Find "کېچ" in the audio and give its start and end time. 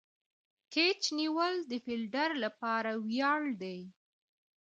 0.73-1.01